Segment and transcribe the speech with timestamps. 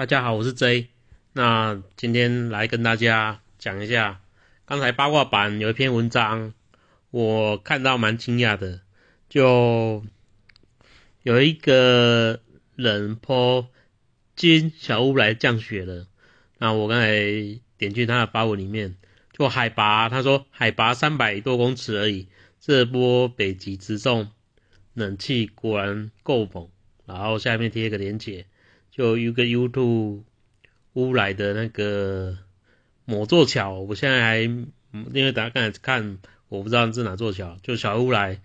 [0.00, 0.88] 大家好，我是 J。
[1.34, 4.22] 那今天来跟大家讲一下，
[4.64, 6.54] 刚才八卦版有一篇文章，
[7.10, 8.80] 我看到蛮惊讶的，
[9.28, 10.02] 就
[11.22, 12.40] 有一个
[12.76, 13.68] 人泼
[14.34, 16.06] 金小屋来降雪了。
[16.56, 17.10] 那我刚才
[17.76, 18.96] 点进他的发文里面，
[19.34, 22.26] 就海拔，他说海拔三百多公尺而已，
[22.58, 24.30] 这波北极直送
[24.94, 26.70] 冷气果然够猛。
[27.04, 28.46] 然后下面贴一个链接，
[28.90, 30.22] 就有个 YouTube。
[30.94, 32.36] 乌来的那个
[33.04, 34.72] 某座桥，我现在还因
[35.12, 38.42] 为大家刚才看，我不知道是哪座桥，就小乌来，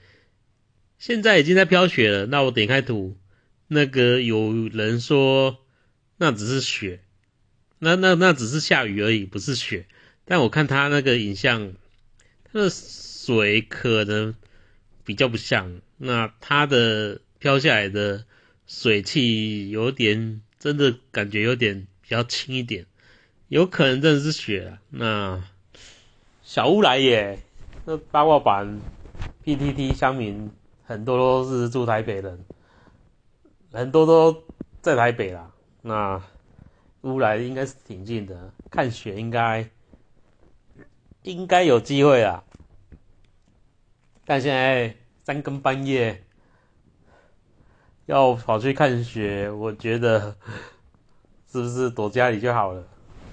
[1.00, 2.28] 现在已经在飘雪了。
[2.28, 3.18] 那我点开图，
[3.68, 5.58] 那个有人说
[6.18, 7.02] 那只是雪，
[7.80, 9.88] 那那那只是下雨而已，不是雪。
[10.24, 11.74] 但我看他那个影像，
[12.44, 14.36] 它的水可能
[15.04, 18.26] 比较不像，那它的飘下来的
[18.68, 21.88] 水汽有点，真的感觉有点。
[22.08, 22.85] 比较轻一点，
[23.48, 24.77] 有可能真的是雪啊。
[24.91, 25.44] 那
[26.44, 27.40] 小乌来耶，
[27.84, 28.80] 那八卦版
[29.43, 30.52] PTT 乡民
[30.86, 32.46] 很多都是住台北人，
[33.71, 34.43] 很多都
[34.84, 35.52] 在台北啦。
[35.82, 36.21] 那
[37.02, 39.68] 乌来应该是挺近的，看雪应该
[41.24, 42.43] 应该有机会啦。
[44.26, 46.24] 但现在三更半夜
[48.06, 50.36] 要跑去看雪，我觉得。
[51.48, 52.86] 是不是躲家里就好了？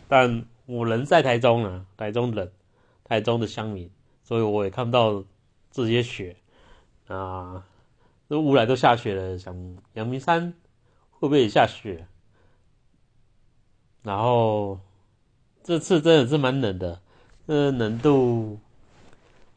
[0.07, 2.49] 但我人在台中啊，台中冷，
[3.03, 3.91] 台中的乡民，
[4.23, 5.25] 所以我也看不到
[5.73, 6.37] 这些雪
[7.09, 7.65] 啊。
[8.29, 10.55] 这乌来都下雪了，想阳明山
[11.11, 12.07] 会不会也下雪？
[14.05, 14.79] 然后
[15.65, 17.01] 这次真的是蛮冷的，
[17.49, 18.61] 这冷度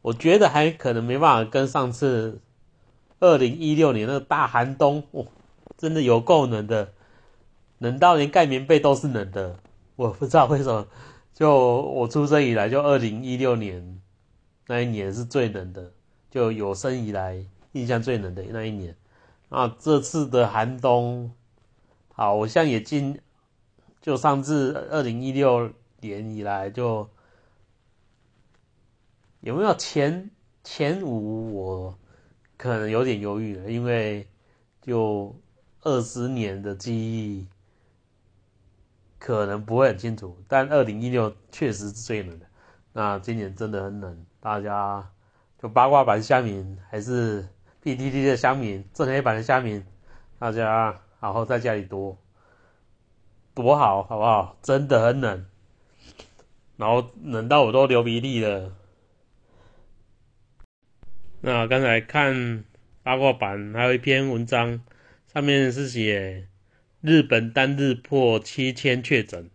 [0.02, 2.40] 我觉得还可能没办法跟上次
[3.20, 5.24] 二零一六年那个大寒冬，哇，
[5.76, 6.92] 真的有够冷的。
[7.78, 9.58] 冷到连盖棉被都是冷的，
[9.96, 10.86] 我不知道为什么。
[11.34, 14.00] 就我出生以来，就二零一六年
[14.66, 15.92] 那一年是最冷的，
[16.30, 18.96] 就有生以来印象最冷的那一年。
[19.50, 21.30] 啊，这次的寒冬，
[22.14, 23.20] 好我像也进，
[24.00, 27.08] 就上次二零一六年以来，就
[29.40, 30.30] 有没有前
[30.64, 31.54] 前五？
[31.54, 31.98] 我
[32.56, 34.26] 可能有点犹豫了，因为
[34.82, 35.34] 就
[35.82, 37.46] 二十年的记忆。
[39.18, 42.46] 可能不会很清楚，但二零一六确实是最冷的。
[42.92, 45.10] 那今年真的很冷，大家
[45.60, 47.48] 就八卦版虾民还是
[47.82, 49.84] PTT 的虾民，正黑版的虾民，
[50.38, 52.16] 大家好好在家里多
[53.52, 54.56] 多好，好不好？
[54.62, 55.46] 真的很冷，
[56.76, 58.70] 然后冷到我都流鼻涕了。
[61.46, 62.64] 那刚才看
[63.04, 64.82] 八卦版还有一篇文章，
[65.32, 66.48] 上面是写。
[67.00, 69.48] 日本单日破七千确诊，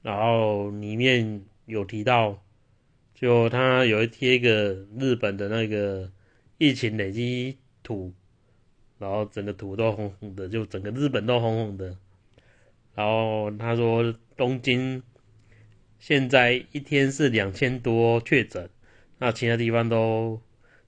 [0.00, 2.42] 然后里面有提到，
[3.14, 6.10] 就他有一贴一个日本的那个
[6.56, 8.14] 疫情累积图，
[8.98, 11.98] 然后整个图都红红的，就整个日本都红红的。
[12.94, 15.02] 然后他说东京
[15.98, 18.70] 现在一天是两千多确诊，
[19.18, 20.40] 那其他地方都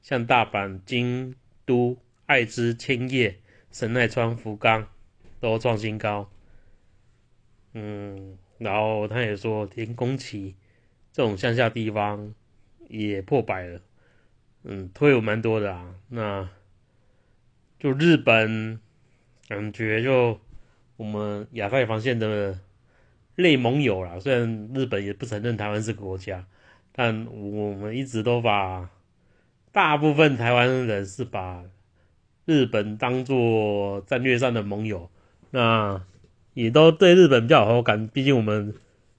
[0.07, 1.35] 像大阪、京
[1.65, 3.41] 都、爱知、千叶、
[3.73, 4.87] 神奈川、福冈。
[5.39, 6.31] 都创新高，
[7.75, 10.57] 嗯，然后他也说，连宫崎
[11.13, 12.35] 这种乡下地方
[12.89, 13.81] 也破百了，
[14.65, 15.95] 嗯，推有蛮多的啊。
[16.09, 16.49] 那
[17.79, 18.81] 就日本
[19.47, 20.41] 感觉就
[20.97, 22.59] 我们亚太防线的
[23.35, 26.47] 类盟友啦，虽然日本也不承认台湾是国家，
[26.93, 28.91] 但我们一直都把
[29.77, 31.63] 大部分台湾人是把
[32.47, 35.11] 日本当做战略上的盟友。
[35.51, 36.03] 那
[36.55, 38.75] 也都对日本比较有好感，毕竟我们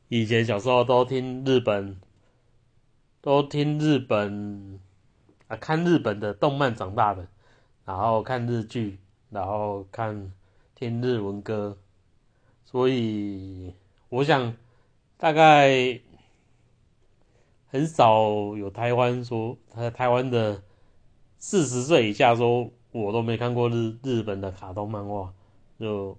[0.08, 1.98] 以前小时候都听日本，
[3.22, 4.80] 都听日本
[5.48, 7.28] 啊，看日本的动漫长大的，
[7.86, 8.98] 然后看日剧，
[9.30, 10.34] 然后看
[10.74, 11.78] 听日文歌，
[12.66, 13.76] 所以
[14.10, 14.56] 我想
[15.18, 16.00] 大概
[17.68, 20.62] 很少有台湾说台台湾的
[21.38, 25.34] 四十岁以下说我都没看过日日本的卡通漫画，
[25.80, 26.18] 就。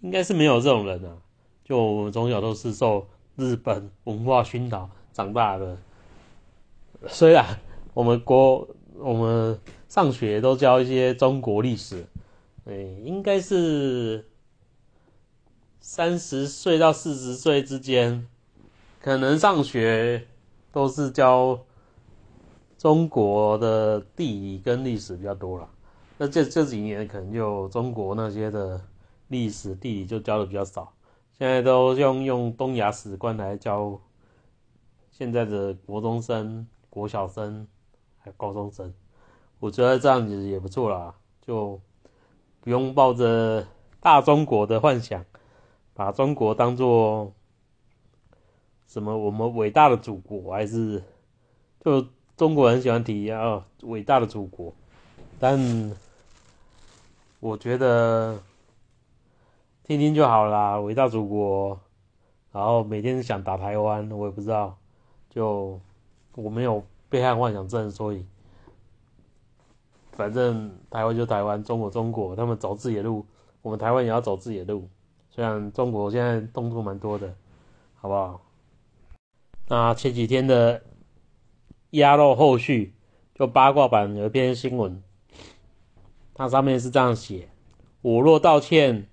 [0.00, 1.18] 应该是没有这种人啊，
[1.64, 5.76] 就我们从小都是受日本文化熏陶长大的。
[7.08, 7.44] 虽然
[7.94, 9.58] 我们国我们
[9.88, 12.06] 上学都教一些中国历史，
[12.66, 14.24] 哎，应该是
[15.80, 18.24] 三十岁到四十岁之间，
[19.00, 20.28] 可能上学
[20.72, 21.58] 都是教
[22.76, 25.68] 中国的地理跟历史比较多了。
[26.16, 28.80] 那这这几年可能就中国那些的。
[29.30, 30.90] 历史地理就教的比较少，
[31.34, 34.00] 现在都用用东亚史观来教
[35.10, 37.68] 现在的国中生、国小生
[38.20, 38.90] 还有高中生，
[39.60, 41.78] 我觉得这样子也不错啦，就
[42.62, 43.66] 不用抱着
[44.00, 45.22] 大中国的幻想，
[45.92, 47.34] 把中国当做
[48.88, 51.00] 什么我们伟大的祖国，还是
[51.84, 52.04] 就
[52.36, 54.74] 中国人喜欢提啊伟大的祖国，
[55.38, 55.92] 但
[57.38, 58.40] 我觉得。
[59.84, 61.80] 听听就好啦，伟大祖国，
[62.52, 64.76] 然后每天想打台湾，我也不知道，
[65.30, 65.80] 就
[66.34, 68.22] 我没有被害幻想症，所以
[70.12, 73.24] 反正台湾就台湾，中国中国，他们走自己的路，
[73.62, 74.86] 我们台湾也要走自己的路。
[75.30, 77.34] 虽然中国现在动作蛮多的，
[77.96, 78.38] 好不好？
[79.70, 80.82] 那前几天的
[81.90, 82.94] 鸭肉后续，
[83.34, 85.02] 就八卦版有一篇新闻，
[86.32, 87.48] 它上面是这样写：
[88.00, 89.06] 我若道歉。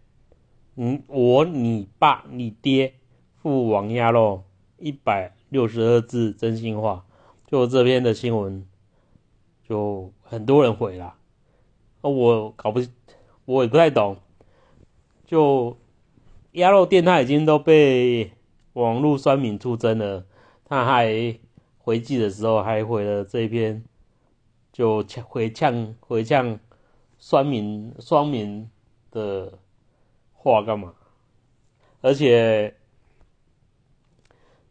[0.77, 2.95] 嗯，我、你爸、你爹，
[3.41, 4.43] 父王鸭肉，
[4.77, 7.05] 一百六十二字真心话，
[7.47, 8.67] 就这篇的新闻，
[9.65, 11.15] 就很多人回了。
[12.01, 12.81] 我搞不，
[13.45, 14.17] 我也不太懂。
[15.25, 15.77] 就
[16.51, 18.31] 鸭肉店，他已经都被
[18.73, 20.25] 网络酸民出征了，
[20.65, 21.39] 他还
[21.77, 23.83] 回击的时候还回了这一篇，
[24.73, 26.59] 就回呛回呛
[27.17, 28.69] 双明双明
[29.11, 29.59] 的。
[30.47, 30.93] 话干嘛？
[32.01, 32.75] 而且，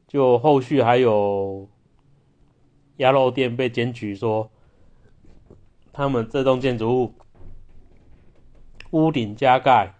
[0.06, 1.68] 就后续还有
[2.98, 4.52] 鸭肉店被检举说，
[5.92, 7.14] 他们这栋建筑物
[8.92, 9.96] 屋顶加盖，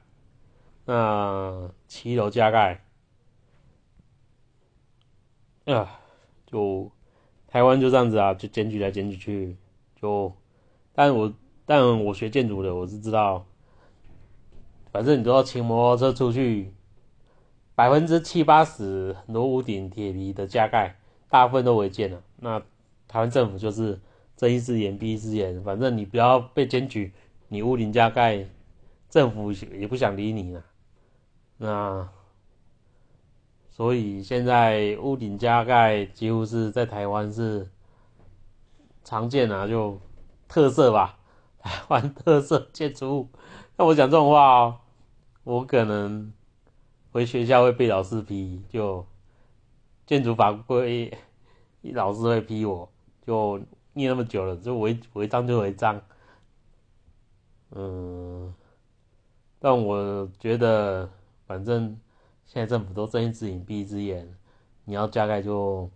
[0.85, 2.84] 那七楼加盖，
[5.65, 6.01] 啊，
[6.47, 6.91] 就
[7.47, 9.57] 台湾就这样子啊，就检举来检举去，
[10.01, 10.33] 就，
[10.93, 11.33] 但我
[11.65, 13.47] 但我学建筑的，我是知道。
[14.93, 16.73] 反正你都要骑摩托车出去，
[17.75, 20.97] 百分之七八十很多屋顶铁皮的加盖，
[21.29, 22.23] 大部分都违建了。
[22.37, 22.61] 那
[23.09, 23.99] 台湾政府就是
[24.37, 27.13] 睁一只眼闭一只眼，反正你不要被检举，
[27.49, 28.47] 你屋顶加盖，
[29.09, 30.65] 政府也不想理你了。
[31.57, 32.09] 那
[33.77, 37.69] 所以现在屋顶加盖几乎是在台湾是
[39.03, 40.01] 常见啊，就
[40.47, 41.19] 特色吧，
[41.59, 43.29] 台湾特色建筑物。
[43.77, 44.77] 那我讲这种话哦。
[45.43, 46.33] 我可能
[47.11, 49.05] 回学校会被老师批，就
[50.07, 51.13] 建筑法规
[51.83, 52.89] 老师会批我，
[53.27, 53.61] 就
[53.93, 56.01] 念那么久了，就违违章就违章。
[57.73, 58.55] 嗯，
[59.59, 61.11] 但我觉得
[61.47, 61.99] 反正
[62.47, 64.29] 现在政府都睁一只眼闭一只眼，
[64.85, 65.91] 你要加盖就，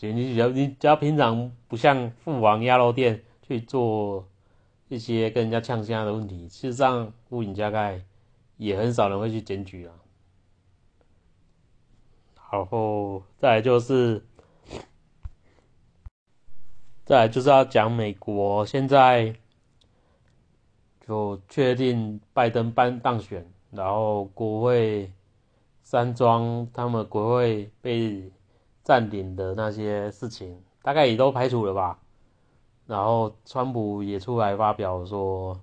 [0.00, 4.28] 你只要你只要平常不像父王鸭肉店去做。
[4.88, 8.04] 一些跟人家呛虾的问题，事实上屋顶加盖
[8.58, 9.94] 也很少人会去检举啊。
[12.52, 14.22] 然后再来就是，
[17.04, 19.34] 再来就是要讲美国现在
[21.00, 25.12] 就确定拜登办当选，然后国会
[25.82, 28.30] 山庄他们国会被
[28.82, 32.00] 占领的那些事情，大概也都排除了吧。
[32.86, 35.58] 然后，川普也出来发表说，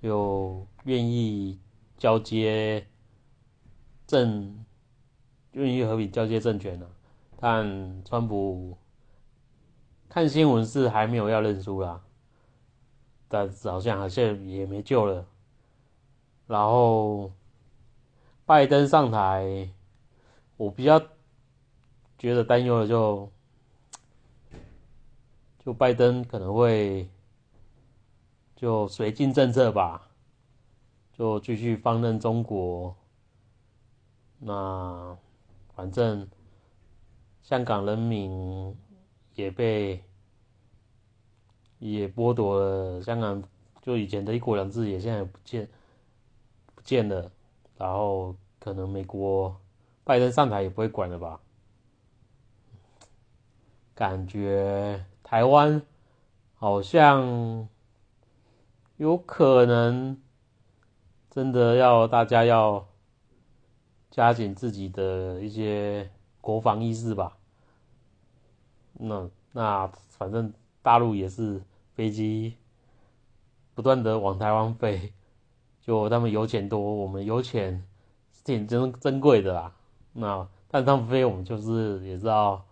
[0.00, 1.58] 就愿意
[1.98, 2.86] 交接
[4.06, 4.64] 政，
[5.52, 6.88] 愿意和平交接政权了。
[7.40, 8.78] 但川普
[10.08, 12.00] 看新闻是还没有要认输啦，
[13.28, 15.26] 但好像好像也没救了。
[16.46, 17.32] 然后，
[18.46, 19.68] 拜登上台，
[20.56, 21.00] 我比较
[22.18, 23.30] 觉得担忧的就。
[25.64, 27.08] 就拜登可能会
[28.54, 30.10] 就绥靖政策吧，
[31.14, 32.94] 就继续放任中国。
[34.40, 35.16] 那
[35.74, 36.28] 反正
[37.42, 38.76] 香港人民
[39.34, 40.04] 也被
[41.78, 43.42] 也剥夺了香港，
[43.80, 45.66] 就以前的一国两制也现在不见
[46.74, 47.32] 不见了。
[47.84, 49.60] 然后可能美国
[50.04, 51.38] 拜登上台也不会管了吧？
[53.94, 55.04] 感觉。
[55.22, 55.82] 台湾
[56.54, 57.68] 好像
[58.96, 60.18] 有可能
[61.28, 62.86] 真的要大家要
[64.10, 66.10] 加紧自己的一些
[66.40, 67.36] 国防意识吧。
[68.94, 71.62] 那那反正大陆也是
[71.92, 72.56] 飞机
[73.74, 75.12] 不断的往台湾飞，
[75.86, 77.84] 就他们油钱多，我们油钱
[78.44, 79.72] 挺珍珍贵的啦。
[80.12, 82.64] 那但他们飞，我们就是也知道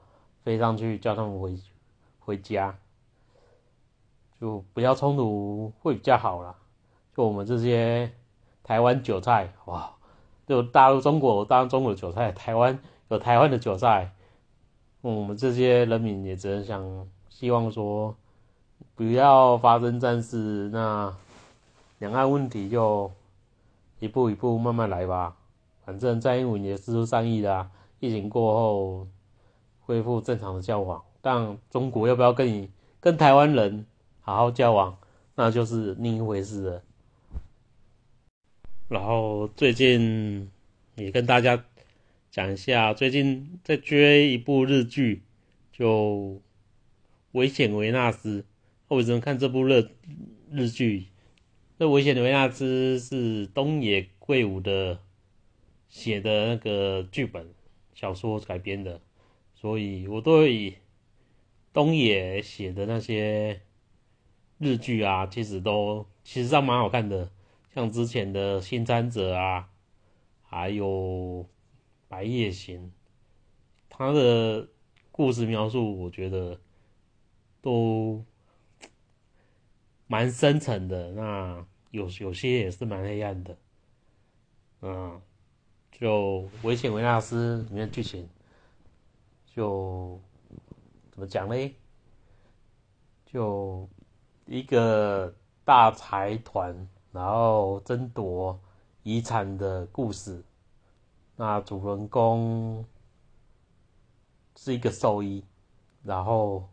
[0.42, 1.56] 飞上去叫他们回。
[2.24, 2.78] 回家
[4.40, 6.54] 就不要冲突会比较好啦。
[7.16, 8.12] 就我们这些
[8.62, 9.90] 台湾韭菜，哇，
[10.46, 12.78] 就大陆中国当中国的韭菜，台湾
[13.08, 14.12] 有台湾的韭菜，
[15.00, 18.14] 我们这些人民也只能想希望说
[18.94, 21.12] 不要发生战事，那
[22.02, 23.12] 两岸问题就
[24.00, 25.36] 一步一步慢慢来吧。
[25.84, 29.06] 反正蔡英文也是出善意的，疫情过后
[29.82, 32.68] 恢复正常的交往，但中国要不要跟你
[32.98, 33.86] 跟台湾人
[34.20, 34.98] 好好交往，
[35.36, 36.82] 那就是另一回事了。
[38.88, 40.50] 然后最近
[40.96, 41.64] 也跟大家
[42.32, 45.22] 讲一下，最近在追一部日剧，
[45.70, 45.86] 就
[47.30, 48.40] 《危险维纳斯》。
[48.88, 49.88] 为什么看这部日
[50.50, 51.06] 日剧？
[51.82, 55.00] 这《危险的维纳斯》是东野圭吾的
[55.88, 57.52] 写的那个剧本
[57.92, 59.00] 小说改编的，
[59.56, 60.78] 所以我对
[61.72, 63.62] 东野写的那些
[64.58, 67.32] 日剧啊，其实都其实上蛮好看的。
[67.74, 69.68] 像之前的《新参者》啊，
[70.44, 70.86] 还有
[72.06, 72.78] 《白夜行》，
[73.88, 74.68] 他的
[75.10, 76.60] 故事描述，我觉得
[77.60, 78.24] 都
[80.06, 81.10] 蛮深沉的。
[81.10, 83.56] 那有有些也是蛮黑暗的。
[84.80, 85.22] 嗯，
[85.92, 88.28] 就《危险维纳斯》里面剧情，
[89.46, 90.20] 就
[91.12, 91.76] 怎么讲嘞？
[93.24, 93.88] 就
[94.46, 95.32] 一个
[95.64, 96.88] 大财团。
[97.12, 98.58] 然后争夺
[99.02, 100.42] 遗产的故事，
[101.36, 102.82] 那主人公
[104.56, 105.44] 是一个兽医，
[106.02, 106.66] 然后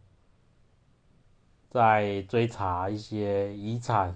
[1.70, 4.16] 在追查一些遗产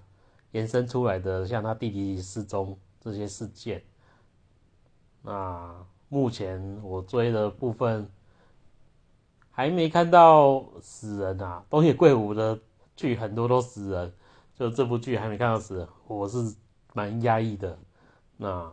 [0.53, 3.83] 延伸出来的，像他弟弟失踪这些事件。
[5.21, 8.09] 那目前我追的部分
[9.51, 12.59] 还没看到死人啊，东野圭吾的
[12.95, 14.13] 剧很多都死人。
[14.55, 16.55] 就这部剧还没看到死人，我是
[16.93, 17.77] 蛮压抑的。
[18.37, 18.71] 那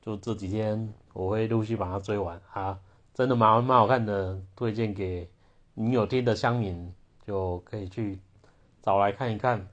[0.00, 2.78] 就这几天我会陆续把它追完啊，
[3.12, 5.28] 真的蛮蛮好看的，推荐给
[5.74, 6.94] 你有听的乡民
[7.26, 8.20] 就可以去
[8.80, 9.68] 找来看一看。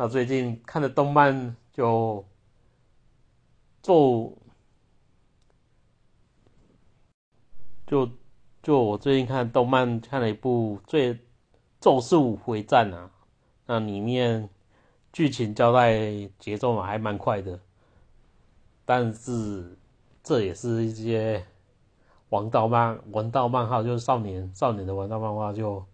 [0.00, 2.24] 那最近看的动漫就
[3.82, 4.38] 咒，
[7.84, 8.08] 就
[8.62, 11.18] 就我最近看动漫看了一部《最
[11.80, 13.10] 咒术回战》啊，
[13.66, 14.48] 那里面。
[15.10, 15.98] 剧情交代
[16.38, 17.58] 节奏嘛，还蛮快的，
[18.84, 19.76] 但是
[20.22, 21.44] 这也是一些
[22.28, 25.84] 王道漫、王道漫画，就是少年少年的王道漫画，就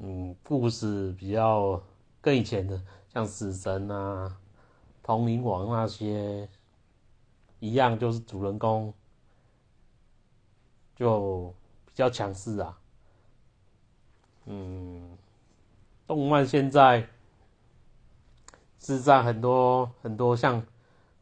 [0.00, 1.82] 嗯，故事比较
[2.22, 2.80] 跟以前的
[3.12, 4.38] 像死神啊、
[5.02, 6.48] 通灵王那些
[7.60, 8.94] 一样，就是主人公
[10.96, 12.78] 就比较强势啊。
[14.46, 15.18] 嗯，
[16.06, 17.06] 动漫现在。
[18.84, 20.60] 是上很多很多像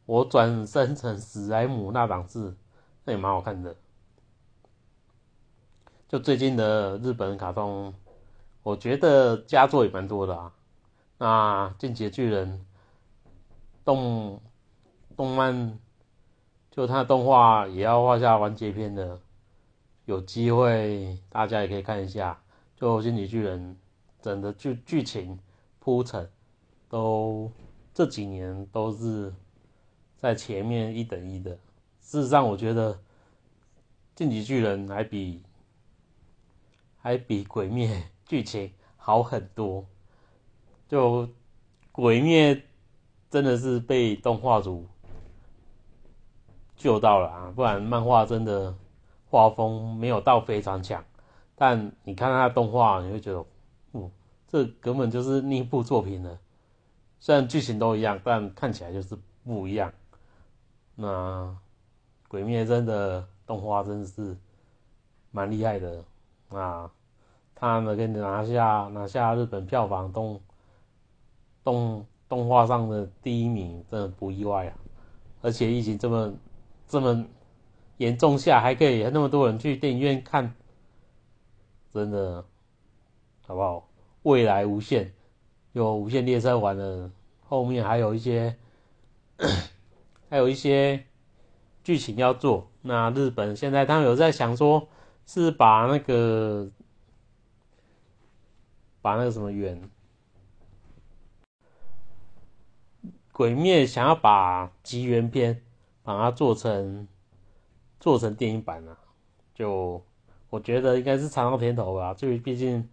[0.07, 2.57] 我转生成史莱姆那档次，
[3.05, 3.77] 那也蛮好看的。
[6.09, 7.93] 就最近的日本卡通，
[8.63, 10.51] 我觉得佳作也蛮多的啊。
[11.23, 12.65] 那进击的巨人
[13.85, 14.41] 动
[15.15, 15.79] 动漫，
[16.71, 19.21] 就它的动画也要画下完结篇的，
[20.07, 22.41] 有机会大家也可以看一下。
[22.75, 23.77] 就进击巨人
[24.23, 25.39] 整个剧剧情
[25.79, 26.27] 铺陈。
[26.89, 27.53] 都
[27.93, 29.31] 这几年都是
[30.17, 31.51] 在前面一等一的。
[32.01, 32.95] 事实上，我觉得
[34.15, 35.43] 《进击巨人》还比
[36.97, 39.85] 还比《鬼灭》剧情好很多。
[40.91, 41.25] 就
[41.93, 42.53] 《鬼灭》
[43.31, 44.89] 真的是被动画组
[46.75, 48.75] 救到了啊，不然漫画真的
[49.31, 51.05] 画风没有到非常强。
[51.55, 53.47] 但你看它的动画，你会觉得，
[53.93, 54.11] 嗯，
[54.49, 56.37] 这根本就是另一部作品了。
[57.21, 59.93] 虽然剧情都一样，但看起来就是不一样。
[60.97, 61.07] 那
[62.27, 64.37] 《鬼灭》真的动画真的是
[65.31, 66.05] 蛮厉害的
[66.49, 66.91] 啊！
[67.55, 70.41] 他们给你拿下拿下日本票房动
[71.65, 74.77] 动动画上的第一名，真的不意外啊！
[75.43, 76.33] 而且疫情这么
[76.87, 77.27] 这么
[77.97, 80.55] 严重下，还可以那么多人去电影院看，
[81.93, 82.45] 真的
[83.47, 83.89] 好不好？
[84.23, 85.13] 未来无限。
[85.73, 87.11] 有无限列车玩了，
[87.47, 88.57] 后面还有一些，
[90.29, 91.05] 还有一些
[91.85, 92.69] 剧情要做。
[92.83, 94.89] 那日本现在他们有在想说，
[95.27, 96.69] 是把那个
[99.01, 99.81] 把那个什么远
[103.41, 105.63] 鬼灭想要把吉原篇
[106.03, 107.09] 把它做成
[107.99, 108.99] 做成电影版啊，
[109.55, 110.05] 就
[110.51, 112.87] 我觉得应该是尝到甜头吧，就毕竟。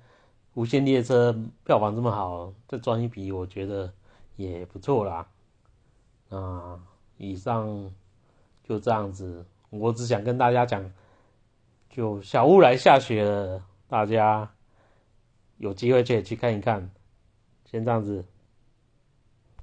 [0.54, 1.36] 无限列车
[1.66, 3.92] 票房这么好，再赚一笔，我觉得
[4.38, 5.28] 也不错啦。
[6.30, 6.80] 啊，
[7.18, 7.92] 以上
[8.64, 9.46] 就这样子。
[9.70, 10.90] 我只想跟大家讲，
[11.90, 14.50] 就小屋来下雪了，大家
[15.58, 16.90] 有机会就去看一看。
[17.66, 18.24] 先这样子。